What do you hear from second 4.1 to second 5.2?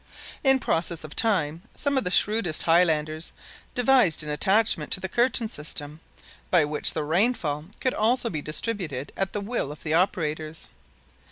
an attachment to the